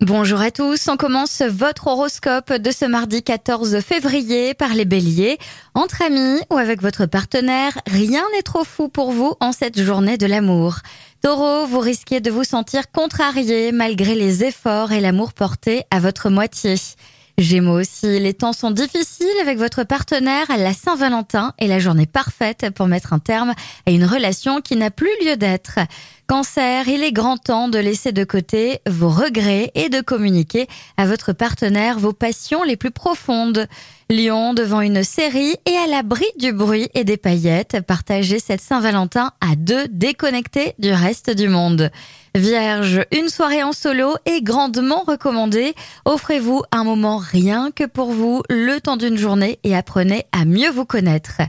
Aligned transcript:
Bonjour 0.00 0.40
à 0.40 0.52
tous, 0.52 0.86
on 0.86 0.96
commence 0.96 1.42
votre 1.42 1.88
horoscope 1.88 2.52
de 2.52 2.70
ce 2.70 2.84
mardi 2.84 3.24
14 3.24 3.80
février 3.80 4.54
par 4.54 4.72
les 4.72 4.84
béliers. 4.84 5.38
Entre 5.74 6.02
amis 6.02 6.38
ou 6.50 6.56
avec 6.56 6.80
votre 6.82 7.06
partenaire, 7.06 7.76
rien 7.84 8.22
n'est 8.32 8.42
trop 8.42 8.62
fou 8.62 8.88
pour 8.88 9.10
vous 9.10 9.34
en 9.40 9.50
cette 9.50 9.82
journée 9.82 10.16
de 10.16 10.26
l'amour. 10.26 10.76
Taureau, 11.20 11.66
vous 11.66 11.80
risquez 11.80 12.20
de 12.20 12.30
vous 12.30 12.44
sentir 12.44 12.92
contrarié 12.92 13.72
malgré 13.72 14.14
les 14.14 14.44
efforts 14.44 14.92
et 14.92 15.00
l'amour 15.00 15.32
porté 15.32 15.82
à 15.90 15.98
votre 15.98 16.30
moitié. 16.30 16.76
Gémeaux 17.38 17.78
aussi, 17.78 18.18
les 18.18 18.34
temps 18.34 18.52
sont 18.52 18.72
difficiles 18.72 19.28
avec 19.40 19.58
votre 19.58 19.84
partenaire. 19.84 20.46
La 20.58 20.72
Saint-Valentin 20.72 21.54
est 21.58 21.68
la 21.68 21.78
journée 21.78 22.04
parfaite 22.04 22.70
pour 22.74 22.88
mettre 22.88 23.12
un 23.12 23.20
terme 23.20 23.54
à 23.86 23.92
une 23.92 24.04
relation 24.04 24.60
qui 24.60 24.74
n'a 24.74 24.90
plus 24.90 25.12
lieu 25.24 25.36
d'être. 25.36 25.78
Cancer, 26.26 26.88
il 26.88 27.04
est 27.04 27.12
grand 27.12 27.36
temps 27.36 27.68
de 27.68 27.78
laisser 27.78 28.10
de 28.10 28.24
côté 28.24 28.80
vos 28.88 29.08
regrets 29.08 29.70
et 29.76 29.88
de 29.88 30.00
communiquer 30.00 30.66
à 30.96 31.06
votre 31.06 31.32
partenaire 31.32 32.00
vos 32.00 32.12
passions 32.12 32.64
les 32.64 32.76
plus 32.76 32.90
profondes. 32.90 33.68
Lion, 34.10 34.52
devant 34.52 34.80
une 34.80 35.04
série 35.04 35.54
et 35.64 35.76
à 35.76 35.86
l'abri 35.86 36.26
du 36.40 36.52
bruit 36.52 36.88
et 36.94 37.04
des 37.04 37.18
paillettes, 37.18 37.78
partagez 37.86 38.40
cette 38.40 38.62
Saint-Valentin 38.62 39.30
à 39.40 39.54
deux 39.54 39.86
déconnectés 39.86 40.74
du 40.80 40.90
reste 40.90 41.30
du 41.30 41.48
monde. 41.48 41.92
Vierge, 42.38 43.00
une 43.10 43.28
soirée 43.28 43.64
en 43.64 43.72
solo 43.72 44.14
est 44.24 44.42
grandement 44.42 45.02
recommandée. 45.02 45.74
Offrez-vous 46.04 46.62
un 46.70 46.84
moment 46.84 47.16
rien 47.16 47.70
que 47.74 47.84
pour 47.84 48.12
vous, 48.12 48.42
le 48.48 48.78
temps 48.78 48.96
d'une 48.96 49.18
journée 49.18 49.58
et 49.64 49.74
apprenez 49.74 50.24
à 50.30 50.44
mieux 50.44 50.70
vous 50.70 50.84
connaître. 50.84 51.40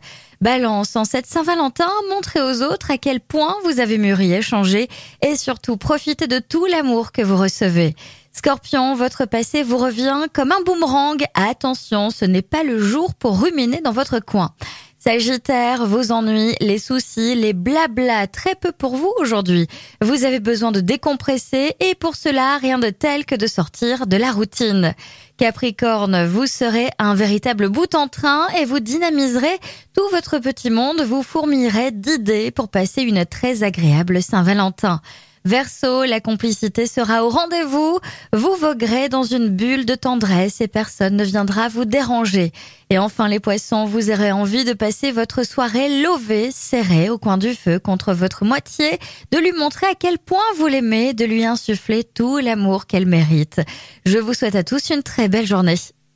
Balance, 0.42 0.96
en 0.96 1.06
cette 1.06 1.28
Saint-Valentin, 1.28 1.90
montrez 2.10 2.42
aux 2.42 2.64
autres 2.64 2.90
à 2.90 2.98
quel 2.98 3.20
point 3.20 3.56
vous 3.66 3.80
avez 3.80 4.00
mûri 4.00 4.34
et 4.34 4.42
changé 4.42 4.88
et 5.22 5.36
surtout 5.36 5.78
profitez 5.78 6.26
de 6.26 6.40
tout 6.40 6.66
l'amour 6.66 7.12
que 7.12 7.22
vous 7.22 7.38
recevez. 7.38 7.96
Scorpion, 8.34 8.96
votre 8.96 9.26
passé 9.26 9.62
vous 9.62 9.78
revient 9.78 10.26
comme 10.34 10.52
un 10.52 10.62
boomerang. 10.66 11.24
Attention, 11.36 12.10
ce 12.10 12.26
n'est 12.26 12.42
pas 12.42 12.64
le 12.64 12.80
jour 12.80 13.14
pour 13.14 13.40
ruminer 13.40 13.82
dans 13.82 13.92
votre 13.92 14.20
coin. 14.20 14.54
Sagittaire, 15.02 15.86
vos 15.86 16.12
ennuis, 16.12 16.56
les 16.60 16.78
soucis, 16.78 17.34
les 17.34 17.54
blabla, 17.54 18.28
très 18.28 18.56
peu 18.56 18.74
pour 18.74 18.98
vous 18.98 19.14
aujourd'hui. 19.22 19.66
Vous 20.02 20.26
avez 20.26 20.42
besoin 20.42 20.74
de 20.74 20.82
décompresser 20.82 21.74
et 21.80 21.96
pour 21.96 22.18
cela, 22.18 22.58
rien 22.58 22.80
de 22.80 22.90
tel 22.90 23.26
que 23.26 23.36
de 23.36 23.48
sortir 23.48 24.08
de 24.08 24.18
la 24.18 24.34
routine. 24.34 24.94
Capricorne, 25.38 26.26
vous 26.26 26.48
serez 26.48 26.90
un 27.00 27.16
véritable 27.16 27.70
bout 27.70 27.96
en 27.96 28.10
train 28.10 28.50
et 28.60 28.66
vous 28.66 28.82
dynamiserez 28.82 29.58
tout 29.96 30.10
votre 30.12 30.40
petit 30.40 30.70
monde, 30.70 31.00
vous 31.02 31.24
fourmillerez 31.24 31.92
d'idées 31.92 32.52
pour 32.52 32.68
passer 32.68 33.04
une 33.04 33.26
très 33.26 33.64
agréable 33.64 34.22
Saint-Valentin. 34.22 35.00
Verseau, 35.46 36.04
la 36.04 36.20
complicité 36.20 36.86
sera 36.86 37.24
au 37.24 37.30
rendez-vous. 37.30 38.00
Vous 38.34 38.56
voguerez 38.56 39.10
dans 39.10 39.24
une 39.24 39.50
bulle 39.50 39.86
de 39.86 39.96
tendresse 39.96 40.62
et 40.62 40.68
personne 40.68 41.16
ne 41.16 41.24
viendra 41.24 41.70
vous 41.70 41.86
déranger. 41.86 42.52
Et 42.90 42.98
enfin, 42.98 43.28
les 43.28 43.40
poissons, 43.40 43.86
vous 43.86 44.12
aurez 44.12 44.32
envie 44.32 44.66
de 44.66 44.74
passer 44.74 45.12
votre 45.12 45.44
soirée 45.46 46.02
lovée, 46.02 46.50
serrée 46.52 47.10
au 47.10 47.18
coin 47.18 47.38
du 47.38 47.54
feu 47.54 47.80
contre 47.80 48.14
votre 48.14 48.46
moitié, 48.46 49.00
de 49.32 49.38
lui 49.38 49.52
montrer 49.52 49.88
à 49.88 49.96
quel 49.96 50.20
point 50.20 50.40
vous 50.58 50.68
l'aimez, 50.68 51.14
de 51.14 51.26
lui 51.26 51.46
insuffler 51.46 52.04
tout 52.04 52.38
l'amour 52.40 52.86
qu'elle 52.88 53.06
mérite. 53.06 53.62
Je 54.06 54.18
vous 54.18 54.34
souhaite 54.34 54.56
à 54.56 54.64
tous 54.64 54.90
une 54.90 55.04
très 55.04 55.30
belle 55.30 55.48
journée. 55.48 55.76